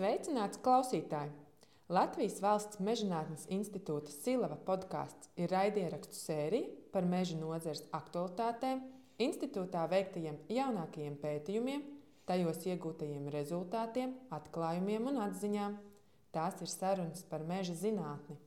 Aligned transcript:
sveicināts 0.00 0.56
klausītāji! 0.64 1.28
Latvijas 1.92 2.38
Valsts 2.40 2.78
Mežģinātnes 2.80 3.42
institūta 3.52 4.08
Silava 4.14 4.56
podkāsts 4.64 5.28
ir 5.36 5.50
raidierakstu 5.52 6.16
sērija 6.16 6.70
par 6.94 7.04
meža 7.04 7.36
nozares 7.36 7.82
aktualitātēm, 7.98 8.80
institūtā 9.20 9.82
veiktajiem 9.92 10.38
jaunākajiem 10.56 11.18
pētījumiem, 11.20 11.84
tajos 12.30 12.64
iegūtajiem 12.70 13.28
rezultātiem, 13.34 14.14
atklājumiem 14.32 15.10
un 15.12 15.20
atziņām. 15.26 15.76
Tās 16.32 16.62
ir 16.64 16.72
sarunas 16.72 17.26
par 17.28 17.44
meža 17.44 17.76
zinātni. 17.76 18.38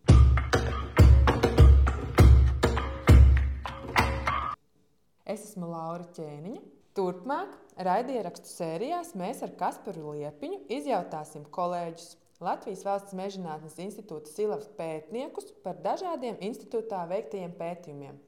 Es 5.22 5.52
esmu 5.52 5.70
Laura 5.70 6.10
Čēniņa. 6.18 6.83
Turpmāk, 6.94 7.56
raidierakstu 7.82 8.52
sērijās 8.52 9.16
mēs 9.18 9.40
ar 9.42 9.56
Kasparu 9.58 10.12
Liepiņu 10.14 10.60
izjautāsim 10.76 11.42
kolēģus 11.56 12.12
Latvijas 12.44 12.84
Valsts 12.86 13.16
Mežģinātnes 13.18 13.80
institūta 13.82 14.30
Silavas 14.30 14.68
pētniekus 14.78 15.50
par 15.64 15.80
dažādiem 15.82 16.38
institūtā 16.46 17.00
veiktajiem 17.10 17.56
pētījumiem. 17.58 18.20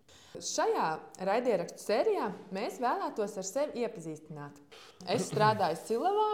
Šajā 0.42 0.88
raidierakstu 1.30 1.84
sērijā 1.84 2.32
mēs 2.58 2.80
vēlētos 2.82 3.38
ar 3.38 3.48
sevi 3.52 3.86
iepazīstināt. 3.86 4.58
Es 5.14 5.30
strādāju 5.30 5.78
Silavā, 5.84 6.28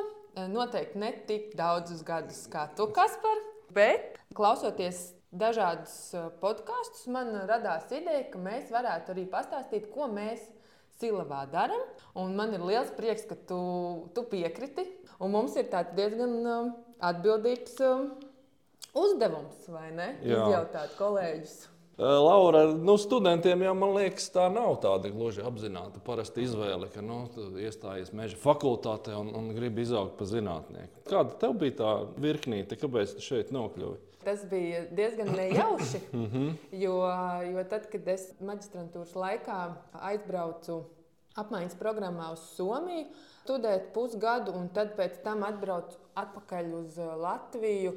noteikti 0.54 1.04
ne 1.04 1.12
tik 1.28 1.52
daudzus 1.60 2.06
gadus 2.08 2.46
kā 2.54 2.70
tu, 2.80 2.88
Kaspar, 2.96 3.44
bet 3.76 4.22
klausoties 4.40 5.10
dažādus 5.36 6.00
podkāstus, 6.40 7.12
man 7.12 7.36
radās 7.52 7.92
ideja, 7.92 8.24
ka 8.32 8.40
mēs 8.40 8.72
varētu 8.72 9.18
arī 9.18 9.28
pastāstīt, 9.36 9.92
ko 9.92 10.08
mēs 10.08 10.48
Silavā 11.00 11.46
darām. 11.52 11.84
Man 12.36 12.56
ir 12.56 12.64
liels 12.66 12.92
prieks, 12.98 13.26
ka 13.30 13.38
tu, 13.48 13.62
tu 14.16 14.26
piekriti. 14.32 14.88
Un 15.22 15.34
mums 15.36 15.56
ir 15.60 15.70
diezgan 15.96 16.34
uh, 16.42 16.72
atbildīgs 17.12 17.78
uh, 17.86 18.08
uzdevums, 18.98 19.68
vai 19.72 19.92
ne? 19.96 20.10
Jā. 20.26 20.42
Izjautāt 20.42 20.98
kolēģus. 21.00 21.60
Laura, 22.02 22.66
nu, 22.66 22.96
studentiem 22.98 23.62
jau 23.62 23.74
man 23.78 23.92
liekas, 23.94 24.26
tā 24.34 24.48
nav 24.50 24.80
tāda 24.82 25.12
gluži 25.14 25.44
apzināta 25.46 26.02
parasta 26.02 26.42
izvēle, 26.42 26.88
ka 26.90 27.04
nu, 27.06 27.28
iestājies 27.62 28.10
meža 28.18 28.40
fakultātē 28.42 29.14
un, 29.20 29.30
un 29.38 29.52
gribi 29.54 29.86
izaugt 29.86 30.16
par 30.18 30.30
zinātnieku. 30.32 31.04
Kāda 31.06 31.38
tev 31.44 31.54
bija 31.62 31.76
tā 31.84 31.92
virknīte, 32.18 32.80
kāpēc 32.82 33.14
tu 33.20 33.26
šeit 33.26 33.54
nokļuvi? 33.54 34.00
Tas 34.26 34.42
bija 34.50 34.86
diezgan 34.90 35.30
nejauši. 35.38 36.02
Mhm. 36.22 36.50
jo, 36.82 36.96
jo 37.52 37.64
tad, 37.70 37.86
kad 37.94 38.10
es 38.14 38.32
maģistrantūras 38.42 39.14
laikā 39.18 39.60
aizbraucu 40.10 40.82
apmaiņas 41.40 41.78
programmā 41.80 42.32
uz 42.34 42.44
Somiju, 42.56 43.06
studēt 43.44 43.92
pusgadu, 43.96 44.54
un 44.58 44.70
tad 44.74 44.96
pēc 44.98 45.22
tam 45.26 45.46
atbraucu 45.48 46.00
atpakaļ 46.18 46.74
uz 46.82 46.98
uh, 47.00 47.14
Latviju. 47.22 47.94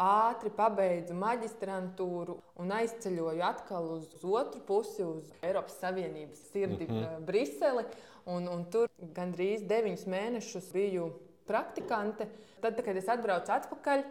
Ātri 0.00 0.50
pabeidzu 0.50 1.14
maģistrantūru 1.14 2.34
un 2.58 2.72
aizceļoju 2.74 3.44
atkal 3.46 3.92
uz 3.94 4.08
otru 4.26 4.60
pusi, 4.66 5.04
uz 5.06 5.28
Eiropas 5.42 5.78
Savienības 5.78 6.40
sirdi, 6.50 6.88
mm 6.88 6.96
-hmm. 6.96 7.20
Briseli. 7.24 7.84
Un, 8.26 8.48
un 8.48 8.64
tur 8.70 8.88
gandrīz 9.14 9.66
deviņus 9.68 10.06
mēnešus 10.06 10.72
biju 10.72 11.12
praktikante. 11.46 12.26
Tad, 12.60 12.80
kad 12.84 12.96
es 12.96 13.08
atbraucu 13.08 13.52
atpakaļ, 13.52 14.02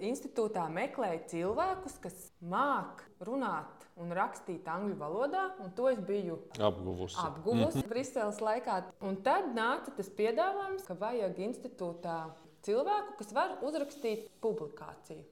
institūtā 0.00 0.64
meklēju 0.72 1.20
cilvēkus, 1.30 1.98
kas 2.02 2.32
māca 2.40 3.06
runāt 3.20 3.86
un 4.00 4.12
rakstīt 4.16 4.68
angļu 4.70 4.96
valodā, 5.00 5.50
un 5.60 5.72
to 5.76 5.88
es 5.90 5.98
biju 5.98 6.38
apguvusi, 6.58 7.16
apguvusi 7.20 7.78
mm 7.78 7.82
-hmm. 7.82 7.88
Briseles 7.88 8.40
laikā. 8.40 8.82
Un 9.00 9.16
tad 9.22 9.44
nāca 9.54 9.94
tas 9.96 10.08
piedāvājums, 10.08 10.86
ka 10.86 10.94
vajag 10.94 11.38
institūtā 11.38 12.30
cilvēku, 12.66 13.18
kas 13.20 13.34
var 13.36 13.58
uzrakstīt 13.66 14.30
publikāciju. 14.44 15.26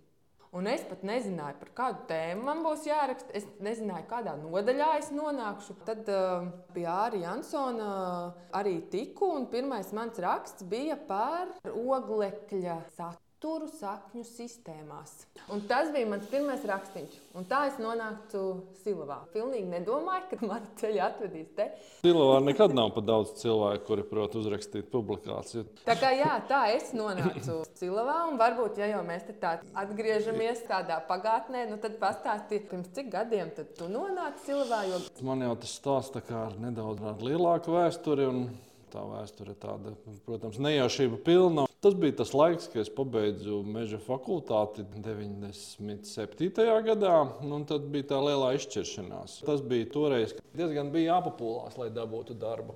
Un 0.57 0.65
es 0.71 0.81
pat 0.89 1.03
nezināju, 1.05 1.59
par 1.61 1.71
kādu 1.77 2.07
tēmu 2.09 2.47
man 2.47 2.63
būs 2.65 2.87
jāraksta. 2.89 3.35
Es 3.37 3.45
nezināju, 3.61 4.07
kādā 4.09 4.33
nodaļā 4.41 4.89
es 5.03 5.11
nonākšu. 5.13 5.77
Tad 5.85 6.09
uh, 6.09 6.49
pie 6.73 6.87
Ārija 6.89 7.29
Jansona 7.29 7.89
uh, 7.93 8.43
arī 8.57 8.79
tiku, 8.89 9.29
un 9.37 9.45
pirmais 9.53 9.93
mans 9.93 10.17
raksts 10.25 10.65
bija 10.69 10.97
par 11.11 11.53
oglekļa 11.69 12.81
saturu 12.97 13.28
turu 13.43 13.69
sakņu 13.71 14.25
sistēmās. 14.27 15.13
Un 15.55 15.63
tas 15.71 15.93
bija 15.95 16.09
mans 16.11 16.27
pirmais 16.31 16.65
rakstīns. 16.67 17.15
Un 17.39 17.47
tā 17.49 17.65
es 17.69 17.79
nonācu 17.81 18.43
Silavā. 18.83 19.21
Pilnīgi 19.35 19.69
nedomāju, 19.71 20.27
ka 20.33 20.49
man 20.49 20.67
ceļā 20.81 21.07
atvedīs 21.13 21.53
te. 21.57 21.69
Silavā 22.03 22.41
nekad 22.45 22.75
nav 22.75 22.91
pa 22.97 23.05
daudz 23.05 23.37
cilvēku, 23.41 23.85
kuri 23.87 24.07
prot 24.11 24.35
uzrakstīt 24.41 24.91
publikāciju. 24.93 25.67
Tā 25.87 25.97
kā 26.01 26.13
jā, 26.19 26.35
tā 26.51 26.65
es 26.75 26.91
nonācu 26.99 27.61
Silavā. 27.79 28.19
Un 28.33 28.41
varbūt, 28.41 28.83
ja 28.83 28.91
jau 28.91 29.05
mēs 29.07 29.29
tā 29.39 29.57
atgriežamies 29.79 30.65
tādā 30.69 30.99
pagātnē, 31.09 31.69
nu 31.71 31.79
tad 31.83 32.01
pastāstīja, 32.03 32.67
pirms 32.73 32.91
cik 32.97 33.13
gadiem 33.15 33.55
tu 33.55 33.91
nonāci 33.93 34.51
Silavā. 34.51 34.83
Jo... 34.91 35.03
Man 35.27 35.47
jau 35.47 35.55
tas 35.63 35.79
stāsta 35.79 36.25
ar 36.43 36.59
nedaudz 36.59 37.23
lielāku 37.23 37.79
vēsturi. 37.79 38.33
Un... 38.33 38.49
Tā 38.89 39.03
vēsture 39.05 39.53
ir 39.53 39.59
tāda, 39.61 39.91
protams, 40.25 40.57
nejaušība 40.65 41.19
pilna. 41.21 41.68
Tas 41.81 41.95
bija 41.95 42.17
tas 42.19 42.33
laiks, 42.35 42.67
kad 42.73 42.81
es 42.83 42.89
pabeidzu 42.91 43.61
meža 43.63 44.01
fakultāti 44.03 44.83
97. 44.99 46.49
gadā, 46.83 47.19
un 47.47 47.67
tad 47.71 47.85
bija 47.93 48.09
tā 48.13 48.19
lielā 48.19 48.49
izšķiršanās. 48.57 49.37
Tas 49.47 49.63
bija 49.63 49.87
toreiz, 49.93 50.35
kad 50.35 50.57
diezgan 50.59 50.91
bija 50.91 51.13
jāpapūlās, 51.13 51.77
lai 51.79 51.93
dabūtu 51.95 52.35
darbu. 52.41 52.75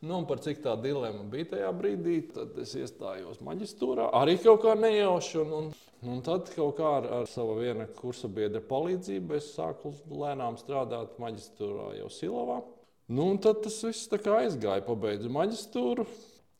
Nu, 0.00 0.22
par 0.30 0.40
cik 0.40 0.62
tā 0.64 0.78
dilemma 0.80 1.26
bija 1.28 1.50
tajā 1.50 1.74
brīdī, 1.76 2.22
tad 2.32 2.56
es 2.62 2.72
iestājos 2.78 3.42
maģistrā, 3.44 4.08
arī 4.16 4.38
kaut 4.40 4.62
kā 4.64 4.72
nejauši. 4.78 5.42
Un, 5.42 5.52
un, 5.58 5.68
un 6.08 6.24
tad 6.24 6.48
kaut 6.54 6.78
kā 6.78 6.94
ar, 7.02 7.10
ar 7.18 7.28
savu 7.28 7.58
viena 7.60 7.84
kursa 7.98 8.32
biedra 8.32 8.64
palīdzību 8.64 9.36
es 9.36 9.50
sāku 9.58 9.92
lēnām 10.08 10.56
strādāt 10.62 11.20
maģistrā 11.20 11.92
jau 11.98 12.08
Silavā. 12.16 12.62
Nu, 13.12 13.28
tad 13.44 13.60
tas 13.66 13.76
viss 13.84 14.08
aizgāja, 14.08 14.86
pabeidzu 14.88 15.36
maģistrātu. 15.36 16.08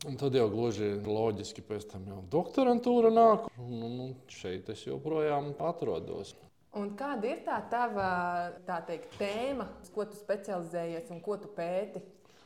Un 0.06 0.14
tad 0.14 0.36
jau 0.38 0.44
gluži 0.52 0.92
loģiski 1.02 1.64
pēc 1.66 1.88
tam 1.90 2.04
jau 2.06 2.20
doktorantūra 2.30 3.10
nāk, 3.10 3.48
un, 3.58 3.80
un 3.82 4.12
šeit 4.30 4.68
es 4.70 4.84
joprojām 4.86 5.50
atrodos. 5.58 6.36
Un 6.78 6.92
kāda 6.94 7.26
ir 7.26 7.40
tā 7.42 7.56
tava 7.72 8.06
tā 8.68 8.76
teikt, 8.86 9.16
tēma, 9.18 9.66
ko 9.94 10.06
tu 10.06 10.20
specializējies 10.20 11.10
un 11.10 11.18
ko 11.24 11.34
tu 11.42 11.50
pēti? 11.56 12.04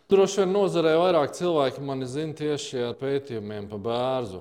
Droši 0.09 0.43
vien 0.43 0.57
nozarē 0.57 0.95
vairāk 0.97 1.37
cilvēki 1.37 1.85
mani 1.85 2.09
zina 2.09 2.33
tieši 2.41 2.87
ar 2.89 2.97
pētījumiem 3.01 3.69
par 3.69 3.85
bērnu 3.85 4.41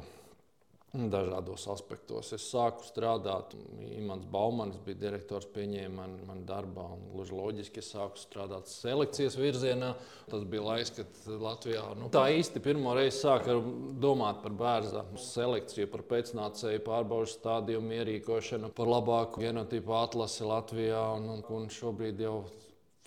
dažādos 0.92 1.64
aspektos. 1.72 2.34
Es 2.36 2.44
sāku 2.52 2.84
strādāt, 2.84 3.54
Imants 3.96 4.28
Baumanis 4.32 4.80
bija 4.84 5.00
direktors, 5.06 5.48
pieņēma 5.54 5.94
mani 5.96 6.26
man 6.28 6.42
darbā. 6.48 6.84
Gluži 7.14 7.36
loģiski, 7.38 7.80
es 7.80 7.94
sāku 7.94 8.20
strādāt 8.20 8.68
selekcijas 8.68 9.38
virzienā. 9.40 9.94
Tas 10.32 10.44
bija 10.52 10.66
laiks, 10.66 10.92
kad 10.98 11.22
Latvijā 11.32 11.86
nu, 12.00 12.10
tā 12.12 12.26
īsti 12.36 12.64
pirmo 12.64 12.96
reizi 12.98 13.22
sāka 13.22 13.56
domāt 14.04 14.42
par 14.44 14.56
bērnu 14.60 15.22
selekciju, 15.24 15.88
par 15.94 16.04
pēcnācēju 16.10 16.84
pārbaudas 16.84 17.38
stādījumu 17.40 17.96
ierīkošanu, 18.02 18.74
par 18.76 18.92
labāku 18.92 19.46
genotipu 19.46 19.96
atlasi 19.96 20.50
Latvijā. 20.50 21.06
Un, 21.22 21.30
un, 21.38 21.46
un 21.56 21.70
šobrīd 21.72 22.20
jau 22.26 22.42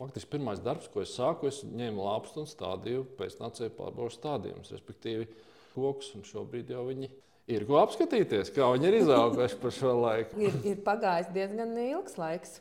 faktiski 0.00 0.38
pirmais 0.38 0.62
darbs, 0.64 0.88
ko 0.88 1.04
es 1.04 1.12
sāku, 1.18 1.52
es 1.52 1.60
ņēmu 1.68 2.08
lāpstu 2.08 2.46
un 2.46 2.48
stādīju 2.48 3.04
pēcnācēju 3.20 3.76
pārbaudas 3.76 4.16
stādījumus, 4.22 4.72
respektīvi 4.72 5.28
kokus. 5.74 6.14
Šobrīd 6.32 6.72
jau 6.72 6.86
viņi 6.88 7.10
ir 7.10 7.20
ir 7.50 7.64
ko 7.68 7.80
apskatīties, 7.82 8.52
kā 8.54 8.68
viņi 8.74 8.90
ir 8.90 8.98
izauguši 9.02 9.58
par 9.62 9.74
šo 9.74 9.94
laiku. 10.00 10.38
ir, 10.40 10.60
ir 10.72 10.84
pagājis 10.86 11.32
diezgan 11.34 11.74
ilgs 11.86 12.18
laiks. 12.20 12.60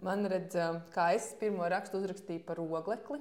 Man 0.00 0.24
redz, 0.32 0.56
kā 0.94 1.10
es 1.16 1.34
pirmo 1.40 1.66
rakstu 1.68 2.00
uzrakstīju 2.00 2.44
par 2.46 2.62
oglekli. 2.62 3.20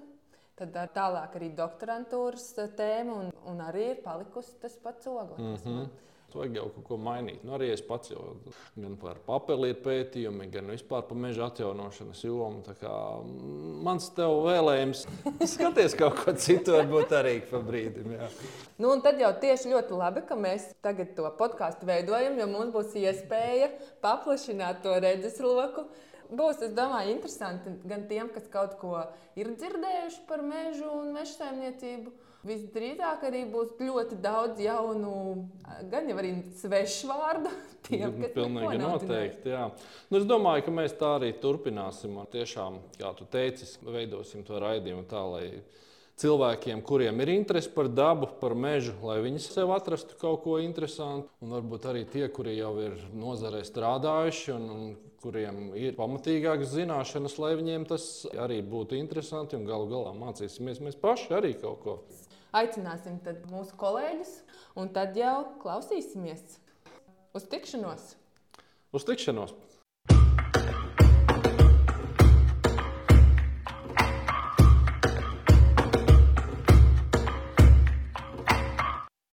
Tad 0.59 0.75
tālāk 0.95 1.35
arī 1.39 1.49
doktorantūras 1.55 2.49
tēma, 2.75 3.15
un, 3.15 3.29
un 3.47 3.59
arī 3.63 3.93
ir 3.93 4.01
palikusi 4.03 4.57
tas 4.59 4.75
pats 4.83 5.07
ogleklis. 5.07 5.65
Mm 5.65 5.75
-hmm. 5.75 5.89
Vajag 6.37 6.57
jau 6.59 6.65
kaut 6.75 6.85
ko 6.87 6.97
mainīt. 7.01 7.43
Nu, 7.47 7.53
arī 7.57 7.71
es 7.73 7.81
pats 7.85 8.11
jau 8.11 8.23
gan 8.75 8.95
par 9.01 9.19
papelīru 9.25 9.79
pētījumu, 9.85 10.47
gan 10.53 10.71
vispār 10.73 11.05
par 11.07 11.19
meža 11.19 11.47
atjaunošanas 11.49 12.23
jomu. 12.25 12.63
Mans 13.85 14.09
tev 14.17 14.35
vēlējums 14.45 15.05
skaties 15.53 15.97
kaut 15.99 16.19
ko 16.23 16.35
citu, 16.37 16.75
varbūt 16.77 17.15
arī 17.19 17.37
pa 17.49 17.63
brīdim. 17.63 18.13
Jā. 18.17 18.29
Nu, 18.81 18.93
tad 19.03 19.21
jau 19.21 19.31
tieši 19.41 19.73
ļoti 19.73 19.97
labi, 19.99 20.25
ka 20.27 20.37
mēs 20.39 20.69
tagad 20.85 21.15
to 21.17 21.29
podkāstu 21.39 21.89
veidojam, 21.89 22.37
jo 22.39 22.49
mums 22.51 22.75
būs 22.75 22.93
iespēja 22.99 23.71
paplašināt 24.03 24.83
to 24.85 24.93
redzesloku. 25.01 25.87
Būs, 26.29 26.61
es 26.61 26.73
domāju, 26.77 27.15
interesanti 27.15 27.73
gan 27.89 28.05
tiem, 28.09 28.29
kas 28.33 28.49
kaut 28.53 28.77
ko 28.81 28.99
ir 29.39 29.53
dzirdējuši 29.55 30.25
par 30.29 30.43
mežu 30.45 30.89
un 30.99 31.13
meža 31.15 31.39
saimniecību 31.39 32.13
Visdrīzāk 32.39 33.25
arī 33.27 33.41
būs 33.51 33.73
ļoti 33.83 34.15
daudz 34.23 34.61
jaunu, 34.63 35.11
gan 35.91 36.07
jau 36.07 36.15
arī 36.21 36.37
svešu 36.55 37.09
vārdu. 37.09 37.51
Tiem, 37.89 38.13
kas 38.21 38.31
Pilnīgi 38.37 38.79
noteikti. 38.79 39.51
Jā. 39.51 39.65
Nu, 40.07 40.21
es 40.21 40.27
domāju, 40.29 40.63
ka 40.69 40.73
mēs 40.77 40.95
tā 40.95 41.17
arī 41.17 41.33
turpināsim. 41.41 42.15
Tiešām, 42.31 42.79
kā 42.95 43.11
tu 43.17 43.27
teici, 43.27 43.67
veidosim 43.83 44.45
to 44.47 44.61
raidījumu 44.61 45.03
tā, 45.11 45.25
lai 45.33 45.43
cilvēkiem, 46.19 46.79
kuriem 46.87 47.19
ir 47.25 47.33
interese 47.33 47.71
par 47.75 47.91
dabu, 47.91 48.29
par 48.39 48.55
mežu, 48.55 48.95
lai 49.03 49.19
viņi 49.25 49.43
sev 49.43 49.75
atrastu 49.75 50.15
kaut 50.19 50.45
ko 50.45 50.61
interesantu. 50.63 51.27
Un 51.43 51.57
varbūt 51.57 51.91
arī 51.91 52.05
tie, 52.07 52.23
kuri 52.31 52.55
jau 52.55 52.71
ir 52.85 52.95
nozarē 53.19 53.65
strādājuši 53.67 54.55
un, 54.55 54.71
un 54.77 54.89
kuriem 55.23 55.71
ir 55.77 55.97
pamatīgākas 55.97 56.73
zināšanas, 56.73 57.37
lai 57.41 57.53
viņiem 57.59 57.85
tas 57.89 58.05
arī 58.39 58.61
būtu 58.65 58.97
interesanti 58.99 59.57
un 59.59 59.67
galu 59.67 59.89
galā 59.91 60.13
mācīsimies 60.17 60.81
mēs 60.85 60.99
paši 60.99 61.35
arī 61.39 61.53
kaut 61.59 61.83
ko. 61.83 61.97
Aicināsim 62.55 63.19
mūsu 63.51 63.75
kolēģus, 63.77 64.31
un 64.79 64.89
tad 64.95 65.17
jau 65.17 65.43
klausīsimies. 65.61 66.57
Uz 67.37 67.45
tikšanos! 67.51 68.13
Uz 68.95 69.05
tikšanos! 69.05 69.53